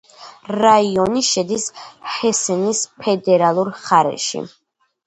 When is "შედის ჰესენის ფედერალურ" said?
1.27-3.73